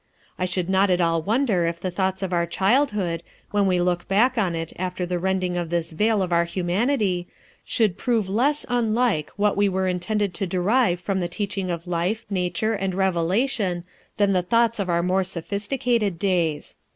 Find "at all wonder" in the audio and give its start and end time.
0.89-1.67